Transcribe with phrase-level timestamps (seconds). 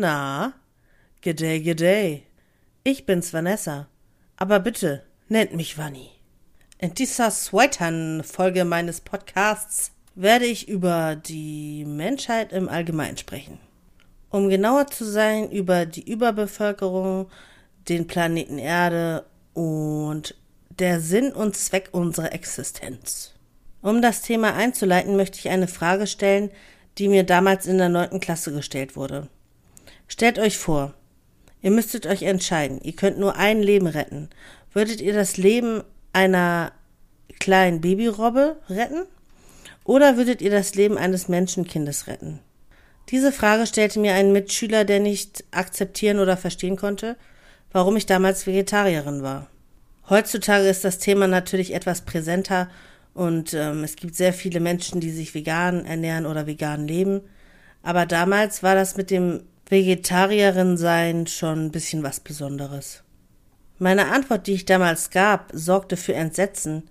[0.00, 0.52] Na,
[1.24, 2.22] G'day, G'day.
[2.84, 3.88] Ich bin's Vanessa.
[4.36, 6.10] Aber bitte, nennt mich Vanni.
[6.78, 13.58] In dieser zweiten Folge meines Podcasts werde ich über die Menschheit im Allgemeinen sprechen.
[14.30, 17.28] Um genauer zu sein, über die Überbevölkerung,
[17.88, 20.36] den Planeten Erde und
[20.70, 23.34] der Sinn und Zweck unserer Existenz.
[23.82, 26.52] Um das Thema einzuleiten, möchte ich eine Frage stellen,
[26.98, 29.28] die mir damals in der neunten Klasse gestellt wurde.
[30.08, 30.94] Stellt euch vor,
[31.62, 34.30] ihr müsstet euch entscheiden, ihr könnt nur ein Leben retten.
[34.72, 36.72] Würdet ihr das Leben einer
[37.38, 39.04] kleinen Babyrobbe retten?
[39.84, 42.40] Oder würdet ihr das Leben eines Menschenkindes retten?
[43.10, 47.16] Diese Frage stellte mir ein Mitschüler, der nicht akzeptieren oder verstehen konnte,
[47.72, 49.48] warum ich damals Vegetarierin war.
[50.08, 52.68] Heutzutage ist das Thema natürlich etwas präsenter
[53.14, 57.20] und ähm, es gibt sehr viele Menschen, die sich vegan ernähren oder vegan leben.
[57.82, 63.02] Aber damals war das mit dem Vegetarierin sein schon ein bisschen was Besonderes.
[63.78, 66.90] Meine Antwort, die ich damals gab, sorgte für Entsetzen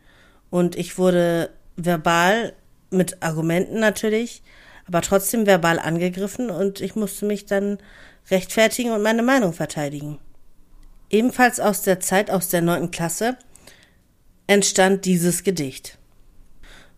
[0.50, 2.54] und ich wurde verbal
[2.92, 4.44] mit Argumenten natürlich,
[4.88, 7.80] aber trotzdem verbal angegriffen und ich musste mich dann
[8.30, 10.20] rechtfertigen und meine Meinung verteidigen.
[11.10, 13.38] Ebenfalls aus der Zeit aus der neunten Klasse
[14.46, 15.98] entstand dieses Gedicht.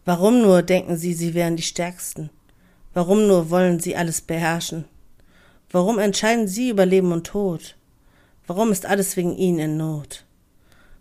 [0.05, 2.30] Warum nur denken Sie, Sie wären die Stärksten?
[2.94, 4.85] Warum nur wollen Sie alles beherrschen?
[5.72, 7.75] Warum entscheiden Sie über Leben und Tod?
[8.48, 10.25] Warum ist alles wegen Ihnen in Not?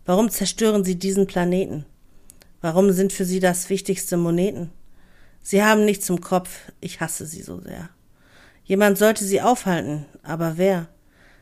[0.05, 1.85] Warum zerstören Sie diesen Planeten?
[2.61, 4.69] Warum sind für Sie das wichtigste Moneten?
[5.41, 7.89] Sie haben nichts im Kopf, ich hasse Sie so sehr.
[8.63, 10.87] Jemand sollte Sie aufhalten, aber wer?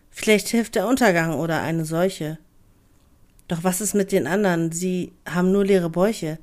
[0.09, 2.37] Vielleicht hilft der Untergang oder eine Seuche.
[3.49, 4.71] Doch was ist mit den anderen?
[4.71, 6.39] Sie haben nur leere Bäuche.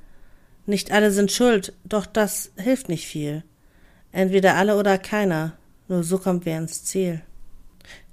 [0.67, 3.43] Nicht alle sind schuld, doch das hilft nicht viel.
[4.13, 5.57] Entweder alle oder keiner.
[5.95, 7.23] Nur so kommt wer ins Ziel.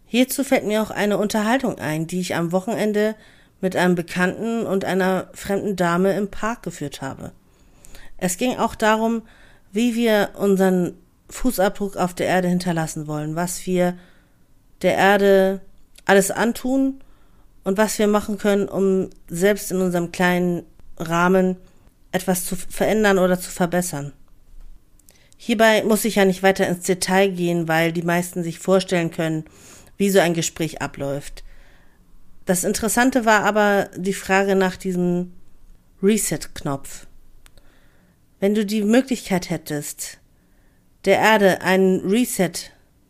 [0.06, 3.16] Hierzu fällt mir auch eine Unterhaltung ein, die ich am Wochenende
[3.59, 7.31] mit einem Bekannten und einer fremden Dame im Park geführt habe.
[8.18, 9.24] Es ging auch darum,
[9.72, 10.94] wie wir unseren
[11.30, 13.97] Fußabdruck auf der Erde hinterlassen wollen, was wir
[14.84, 15.62] der Erde
[16.06, 17.02] alles antun
[17.64, 20.68] und was wir machen können, um selbst in unserem kleinen
[21.00, 21.58] Rahmen
[22.12, 24.14] etwas zu verändern oder zu verbessern.
[25.44, 29.46] Hierbei muss ich ja nicht weiter ins Detail gehen, weil die meisten sich vorstellen können,
[29.97, 31.44] wie so ein Gespräch abläuft.
[32.46, 35.34] Das Interessante war aber die Frage nach diesem
[36.03, 37.07] Reset-Knopf.
[38.40, 40.19] Wenn du die Möglichkeit hättest,
[41.06, 42.53] der Erde einen Reset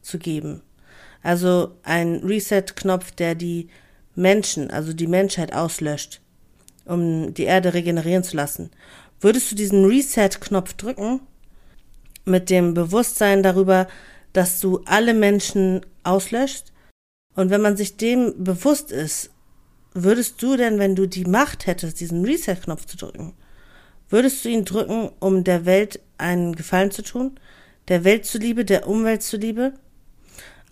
[0.01, 0.61] zu geben,
[1.23, 3.67] also ein Reset-Knopf, der die
[4.15, 6.21] Menschen, also die Menschheit auslöscht,
[6.85, 8.71] um die Erde regenerieren zu lassen,
[9.19, 11.19] würdest du diesen Reset-Knopf drücken
[12.25, 13.87] mit dem Bewusstsein darüber,
[14.33, 16.71] dass du alle Menschen auslöscht.
[17.35, 19.31] Und wenn man sich dem bewusst ist,
[19.93, 23.33] würdest du denn, wenn du die Macht hättest, diesen Reset-Knopf zu drücken,
[24.09, 27.39] würdest du ihn drücken, um der Welt einen Gefallen zu tun?
[27.87, 29.73] Der Welt zuliebe, der Umwelt zuliebe?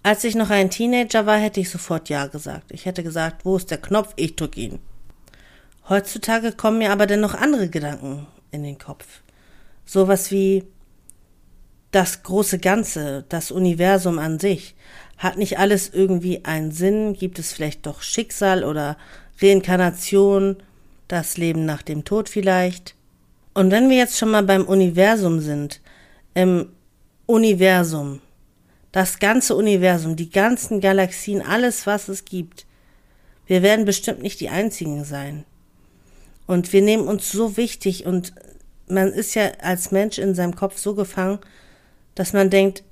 [0.03, 2.71] Als ich noch ein Teenager war, hätte ich sofort Ja gesagt.
[2.71, 4.13] Ich hätte gesagt, wo ist der Knopf?
[4.15, 4.79] Ich drück ihn.
[5.89, 9.21] Heutzutage kommen mir aber dennoch andere Gedanken in den Kopf.
[9.85, 10.63] Sowas wie,
[11.91, 14.75] das große Ganze, das Universum an sich,
[15.17, 17.13] hat nicht alles irgendwie einen Sinn?
[17.13, 18.97] Gibt es vielleicht doch Schicksal oder
[19.41, 20.57] Reinkarnation,
[21.07, 22.95] das Leben nach dem Tod vielleicht?
[23.53, 25.81] Und wenn wir jetzt schon mal beim Universum sind,
[26.33, 26.69] im
[27.25, 28.21] Universum,
[28.91, 32.66] das ganze Universum, die ganzen Galaxien, alles, was es gibt,
[33.45, 35.44] wir werden bestimmt nicht die Einzigen sein.
[36.47, 38.33] Und wir nehmen uns so wichtig und
[38.88, 41.39] man ist ja als Mensch in seinem Kopf so gefangen,
[42.19, 42.84] dass man denkt,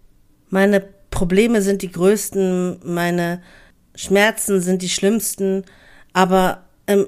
[0.47, 0.79] meine
[1.09, 3.43] Probleme sind die größten, meine
[3.93, 5.65] Schmerzen sind die schlimmsten,
[6.13, 7.07] aber im,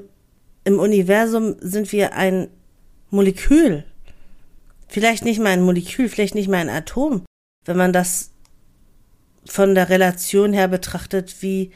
[0.65, 2.49] im Universum sind wir ein
[3.09, 3.85] Molekül.
[4.89, 7.23] Vielleicht nicht mal ein Molekül, vielleicht nicht mal ein Atom,
[7.65, 8.31] wenn man das
[9.45, 11.71] von der Relation her betrachtet, wie,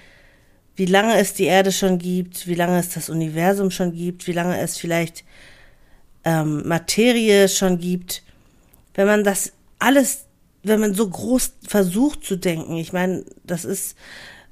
[0.76, 4.34] wie lange es die Erde schon gibt, wie lange es das Universum schon gibt, wie
[4.34, 5.24] lange es vielleicht
[6.26, 8.24] ähm, Materie schon gibt.
[8.94, 10.26] Wenn man das alles
[10.64, 13.98] wenn man so groß versucht zu denken, ich meine, das ist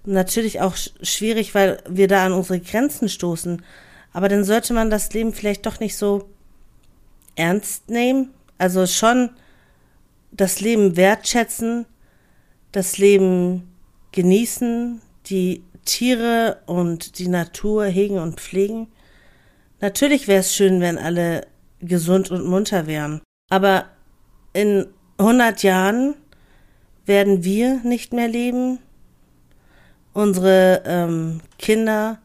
[0.06, 3.62] natürlich auch schwierig, weil wir da an unsere Grenzen stoßen.
[4.14, 6.30] Aber dann sollte man das Leben vielleicht doch nicht so
[7.36, 8.34] ernst nehmen.
[8.58, 9.30] Also schon
[10.32, 11.86] das Leben wertschätzen,
[12.72, 13.72] das Leben
[14.12, 18.88] genießen, die Tiere und die Natur hegen und pflegen.
[19.80, 21.48] Natürlich wäre es schön, wenn alle
[21.80, 23.22] gesund und munter wären.
[23.50, 23.86] Aber
[24.54, 24.88] in
[25.22, 26.16] 100 Jahren
[27.06, 28.80] werden wir nicht mehr leben,
[30.14, 32.20] unsere ähm, Kinder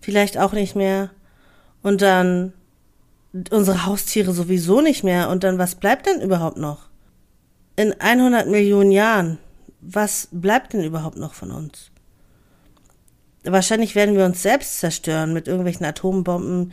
[0.00, 1.10] vielleicht auch nicht mehr
[1.82, 2.52] und dann
[3.50, 6.88] unsere Haustiere sowieso nicht mehr und dann was bleibt denn überhaupt noch?
[7.76, 9.38] In 100 Millionen Jahren,
[9.80, 11.90] was bleibt denn überhaupt noch von uns?
[13.44, 16.72] Wahrscheinlich werden wir uns selbst zerstören mit irgendwelchen Atombomben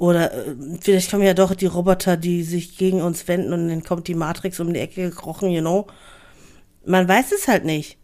[0.00, 3.84] oder äh, vielleicht kommen ja doch die Roboter, die sich gegen uns wenden und dann
[3.84, 5.88] kommt die Matrix um die Ecke gekrochen, you know.
[6.86, 7.98] Man weiß es halt nicht.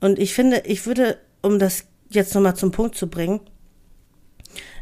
[0.00, 3.38] Und ich finde, ich würde, um das jetzt nochmal zum Punkt zu bringen,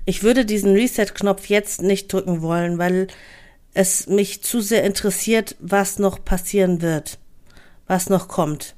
[0.06, 3.08] ich würde diesen Reset-Knopf jetzt nicht drücken wollen, weil
[3.74, 7.18] es mich zu sehr interessiert, was noch passieren wird,
[7.86, 8.74] was noch kommt.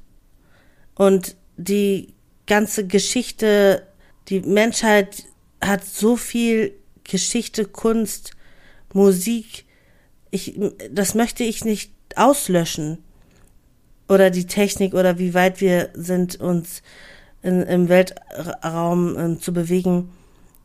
[0.97, 2.15] Und die
[2.49, 3.87] ganze Geschichte,
[4.27, 5.23] die Menschheit
[5.61, 6.80] hat so viel
[7.11, 8.33] Geschichte, Kunst,
[8.93, 9.65] Musik.
[10.31, 10.59] Ich,
[10.91, 12.99] das möchte ich nicht auslöschen
[14.09, 16.83] oder die Technik oder wie weit wir sind, uns
[17.43, 20.13] in, im Weltraum äh, zu bewegen,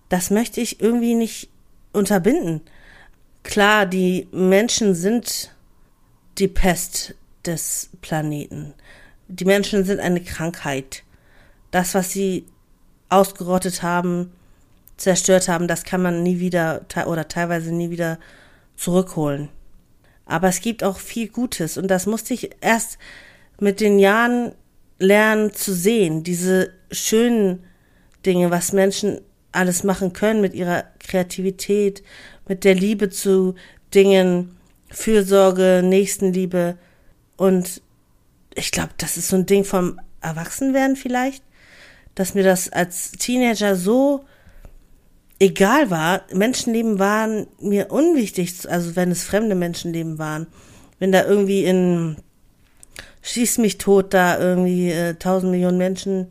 [0.10, 1.50] das möchte ich irgendwie nicht
[1.94, 2.62] unterbinden.
[3.44, 5.52] Klar, die Menschen sind
[6.38, 7.16] die Pest
[7.46, 8.74] des Planeten.
[9.28, 11.04] Die Menschen sind eine Krankheit.
[11.72, 12.46] Das, was sie
[13.10, 14.32] ausgerottet haben,
[14.98, 18.20] zerstört haben, das kann man nie wieder oder teilweise nie wieder
[18.76, 19.50] zurückholen.
[20.26, 22.98] Aber es gibt auch viel Gutes und das musste ich erst
[23.60, 24.54] mit den Jahren
[24.98, 27.64] lernen zu sehen, diese schönen
[28.26, 29.22] Dinge, was Menschen
[29.52, 32.04] alles machen können mit ihrer Kreativität,
[32.48, 33.56] mit der Liebe zu
[33.94, 34.58] Dingen,
[34.90, 36.78] Fürsorge, Nächstenliebe.
[37.38, 37.82] Und
[38.54, 41.44] ich glaube, das ist so ein Ding vom Erwachsenwerden vielleicht,
[42.16, 44.26] dass mir das als Teenager so
[45.40, 46.22] egal war.
[46.34, 50.48] Menschenleben waren mir unwichtig, also wenn es fremde Menschenleben waren.
[51.00, 52.18] Wenn da irgendwie in
[53.26, 56.28] schieß mich tot da irgendwie äh, tausend äh, Millionen Menschen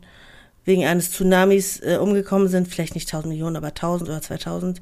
[0.63, 4.81] wegen eines Tsunamis äh, umgekommen sind, vielleicht nicht tausend Millionen, aber tausend oder zweitausend,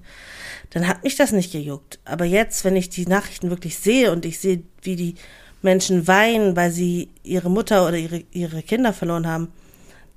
[0.70, 2.00] dann hat mich das nicht gejuckt.
[2.06, 5.16] Aber jetzt, wenn ich die Nachrichten wirklich sehe und ich sehe, wie die
[5.62, 9.52] Menschen weinen, weil sie ihre Mutter oder ihre, ihre Kinder verloren haben,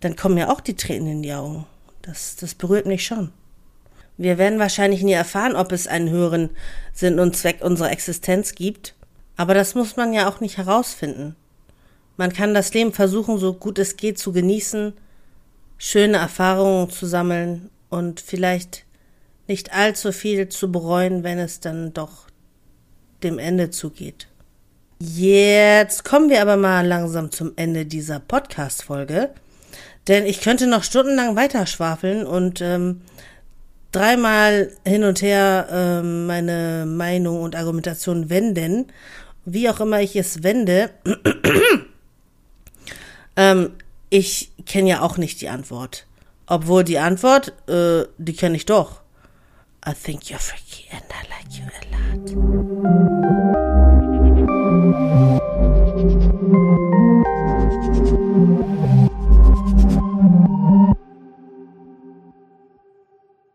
[0.00, 1.66] dann kommen mir auch die Tränen in die Augen.
[2.02, 3.32] Das, das berührt mich schon.
[4.18, 6.50] Wir werden wahrscheinlich nie erfahren, ob es einen höheren
[6.92, 8.94] Sinn und Zweck unserer Existenz gibt.
[9.36, 11.36] Aber das muss man ja auch nicht herausfinden.
[12.16, 14.94] Man kann das Leben versuchen, so gut es geht zu genießen,
[15.76, 18.84] schöne Erfahrungen zu sammeln und vielleicht
[19.46, 22.26] nicht allzu viel zu bereuen, wenn es dann doch
[23.22, 24.28] dem Ende zugeht.
[24.98, 29.30] Jetzt kommen wir aber mal langsam zum Ende dieser Podcast-Folge,
[30.08, 33.02] denn ich könnte noch stundenlang weiterschwafeln und ähm,
[33.96, 38.92] dreimal hin und her ähm, meine Meinung und Argumentation wenden,
[39.46, 40.90] wie auch immer ich es wende.
[43.38, 43.72] Ähm,
[44.08, 46.06] ich kenne ja auch nicht die Antwort.
[46.46, 49.02] Obwohl die Antwort, äh, die kenne ich doch.
[49.86, 51.82] I think you're freaky and I like you a
[55.42, 55.55] lot.